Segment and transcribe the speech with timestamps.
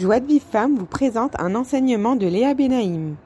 [0.00, 0.32] Joie de
[0.78, 3.16] vous présente un enseignement de Léa Benaïm.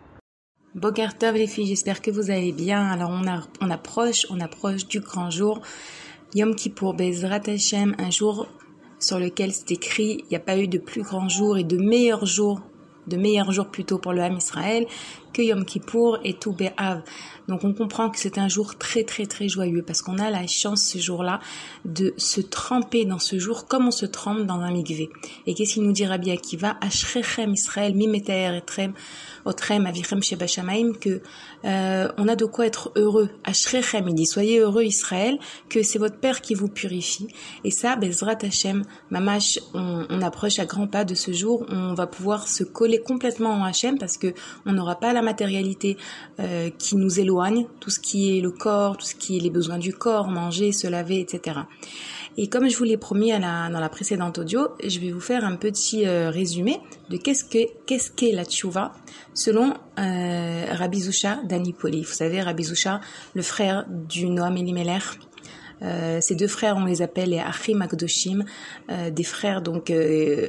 [0.75, 2.85] Bokertov les filles, j'espère que vous allez bien.
[2.85, 3.23] Alors on,
[3.61, 5.61] on approche, on approche du grand jour.
[6.35, 8.49] Yom Kippour, Bezrat Hashem, un jour
[8.99, 11.77] sur lequel c'est écrit, il n'y a pas eu de plus grand jour et de
[11.77, 12.61] meilleur jour
[13.07, 14.87] de meilleurs jours plutôt pour le Ham Israël
[15.35, 17.03] que Yom Kippour et tout Be'av.
[17.49, 20.47] Donc on comprend que c'est un jour très très très joyeux parce qu'on a la
[20.47, 21.41] chance ce jour-là
[21.85, 25.11] de se tremper dans ce jour comme on se trempe dans un mikvé.
[25.47, 26.77] Et qu'est-ce qu'il nous dit Rabbi Akiva?
[26.81, 28.95] Ashrechem Israël mimeter etrem
[29.45, 31.21] otrem avichem shebashamaim que
[31.65, 33.29] euh, on a de quoi être heureux.
[33.43, 37.29] Ashrechem il dit soyez heureux Israël que c'est votre Père qui vous purifie.
[37.65, 41.93] Et ça Bezrat Hashem Mamash on, on approche à grands pas de ce jour on
[41.95, 44.35] va pouvoir se coller complètement en Hashem parce que
[44.67, 45.97] on n'aura pas la matérialité
[46.41, 49.51] euh, qui nous éloigne, tout ce qui est le corps, tout ce qui est les
[49.51, 51.61] besoins du corps, manger, se laver, etc.
[52.37, 55.57] Et comme je vous l'ai promis dans la précédente audio, je vais vous faire un
[55.57, 58.93] petit euh, résumé de qu'est-ce que qu'est-ce qu'est la tchouva
[59.35, 62.03] selon euh, Rabbi Zusha d'Anipoli.
[62.03, 63.01] Vous savez, Rabbi Zusha,
[63.35, 65.03] le frère du Noam Elimelech,
[65.81, 68.45] ces deux frères, on les appelle les Achim Akdoshim,
[68.91, 70.49] euh, des frères donc euh,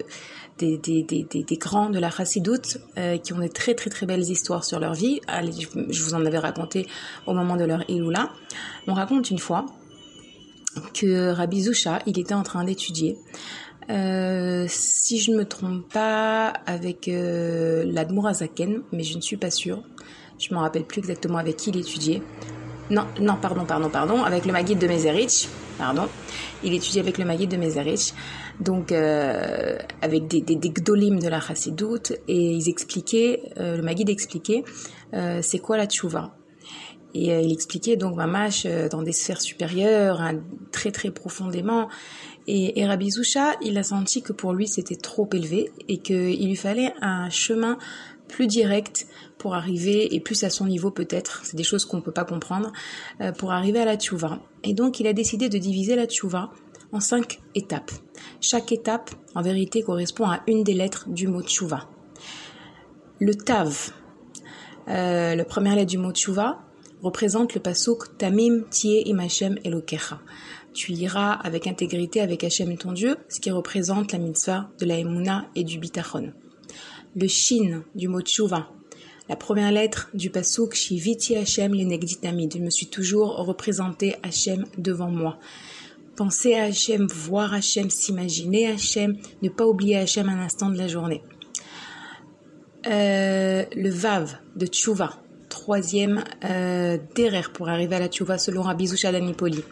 [0.57, 4.05] des, des, des, des, grands de la Chassidoute euh, qui ont des très très très
[4.05, 5.19] belles histoires sur leur vie.
[5.27, 6.87] Je vous en avais raconté
[7.27, 8.29] au moment de leur Iloula.
[8.87, 9.65] On raconte une fois
[10.93, 13.17] que Rabbi Zusha, il était en train d'étudier.
[13.89, 19.51] Euh, si je ne me trompe pas, avec euh, l'Admorazaken, mais je ne suis pas
[19.51, 19.83] sûre.
[20.39, 22.21] Je ne me rappelle plus exactement avec qui il étudiait.
[22.91, 26.07] Non, non, pardon, pardon, pardon, avec le Maguide de Mezerich, pardon.
[26.63, 28.13] Il étudiait avec le Maguide de Mezerich,
[28.59, 33.81] donc euh, avec des, des, des, gdolim de la Chassidoute, et ils expliquaient, euh, le
[33.81, 34.63] Maguide expliquait,
[35.15, 36.35] euh, c'est quoi la tchouva.
[37.15, 40.41] Et euh, il expliquait donc Mamash euh, dans des sphères supérieures, hein,
[40.71, 41.87] très très profondément.
[42.45, 46.45] Et, et Rabbi Zusha, il a senti que pour lui c'était trop élevé et qu'il
[46.45, 47.77] lui fallait un chemin
[48.27, 52.01] plus direct pour arriver, et plus à son niveau peut-être, c'est des choses qu'on ne
[52.01, 52.71] peut pas comprendre,
[53.21, 54.39] euh, pour arriver à la tchouva.
[54.63, 56.51] Et donc il a décidé de diviser la tchouva
[56.91, 57.91] en cinq étapes.
[58.41, 61.89] Chaque étape, en vérité, correspond à une des lettres du mot tchouva.
[63.19, 63.91] Le tav,
[64.87, 66.61] euh, la première lettre du mot tchouva,
[67.01, 70.19] représente le pasuk Tamim Tie Im Hashem Elokecha.
[70.73, 74.97] Tu iras avec intégrité avec Hashem ton Dieu, ce qui représente la mitzvah de la
[74.97, 76.33] Emuna et du bitachon
[77.15, 78.69] le shin du mot tchouva,
[79.27, 82.53] la première lettre du pasuk Shiviti Hashem lenegditamid.
[82.53, 85.39] Je me suis toujours représenté Hashem devant moi.
[86.15, 90.87] Penser à Hashem, voir Hashem, s'imaginer Hashem, ne pas oublier Hashem un instant de la
[90.87, 91.23] journée.
[92.85, 95.17] Euh, le vav de tchouva,
[95.49, 99.63] troisième euh, derer pour arriver à la tchouva selon Rabbi Danipoli.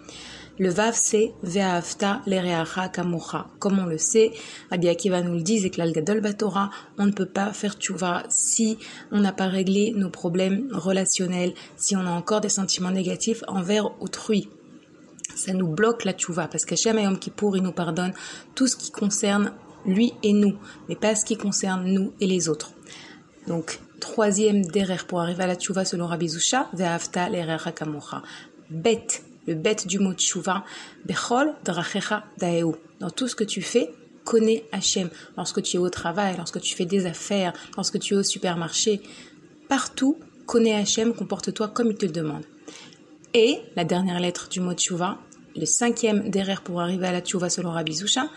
[0.60, 3.48] Le Vav, c'est Ve'afta l'ereacha kamocha.
[3.58, 4.34] Comme on le sait,
[4.70, 6.70] Rabbi Akiva nous le dit, et Gadol Batora,
[7.00, 8.78] on ne peut pas faire tchouva si
[9.12, 14.00] on n'a pas réglé nos problèmes relationnels, si on a encore des sentiments négatifs envers
[14.00, 14.48] autrui.
[15.36, 18.14] Ça nous bloque la tchouva, parce qu'Hachem Yom Kippour, il nous pardonne
[18.54, 19.54] tout ce qui concerne
[19.88, 20.56] lui et nous,
[20.88, 22.74] mais pas ce qui concerne nous et les autres.
[23.48, 28.22] Donc, troisième derer pour arriver à la tchouva selon Rabbi Zusha, Ve'afta l'ereacha kamocha.
[28.70, 30.64] Bête le bête du mot tchouva,
[31.06, 32.74] Bechol drachecha daeu.
[33.00, 33.92] Dans tout ce que tu fais,
[34.24, 35.10] connais Hachem.
[35.38, 39.02] Lorsque tu es au travail, lorsque tu fais des affaires, lorsque tu es au supermarché,
[39.68, 42.44] partout, connais Hachem, comporte-toi comme il te le demande.
[43.34, 45.18] Et la dernière lettre du mot tchouva,
[45.56, 48.30] le cinquième derrière pour arriver à la tchouva selon Rabbi Zusha,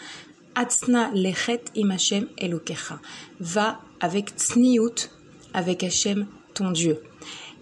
[0.55, 2.99] Atzna lechet im Hashem elokecha.
[3.41, 5.11] Va avec tsniout,
[5.53, 7.03] avec Hachem, ton Dieu.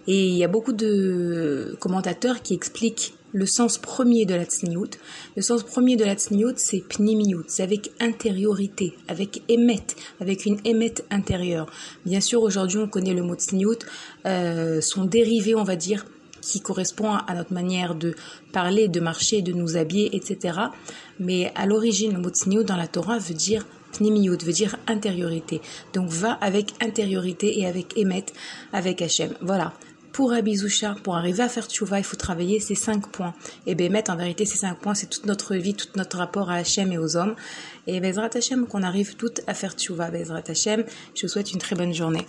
[0.07, 4.91] Et il y a beaucoup de commentateurs qui expliquent le sens premier de la tsniout.
[5.35, 9.83] Le sens premier de la tsniout, c'est pnimiout, c'est avec intériorité, avec émet,
[10.21, 11.67] avec une émette intérieure.
[12.05, 13.79] Bien sûr, aujourd'hui, on connaît le mot tsniout,
[14.25, 16.05] euh, son dérivé, on va dire,
[16.39, 18.15] qui correspond à notre manière de
[18.53, 20.59] parler, de marcher, de nous habiller, etc.
[21.19, 25.59] Mais à l'origine, le mot tsniout dans la Torah veut dire pnimiout, veut dire intériorité.
[25.93, 28.25] Donc va avec intériorité et avec émet,
[28.71, 29.33] avec Hachem.
[29.41, 29.73] Voilà
[30.15, 33.33] pour Abizoucha, pour arriver à faire tchouva, il faut travailler ces cinq points.
[33.67, 36.49] Et bien, mettre en vérité ces cinq points, c'est toute notre vie, tout notre rapport
[36.49, 37.35] à Hachem et aux hommes.
[37.85, 40.11] Et Bezrat Hachem, qu'on arrive toutes à faire tchouva.
[40.11, 40.85] Bezrat Hachem,
[41.15, 42.25] je vous souhaite une très bonne journée.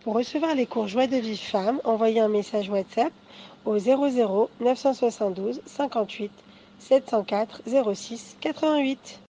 [0.00, 3.12] Pour recevoir les cours Joie de vie femme, envoyez un message WhatsApp
[3.66, 6.32] au 00 972 58
[6.78, 7.60] 704
[7.94, 9.23] 06 88.